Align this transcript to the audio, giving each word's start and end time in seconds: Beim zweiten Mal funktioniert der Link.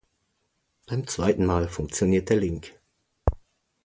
Beim 0.87 1.05
zweiten 1.05 1.45
Mal 1.45 1.67
funktioniert 1.67 2.29
der 2.29 2.37
Link. 2.37 2.73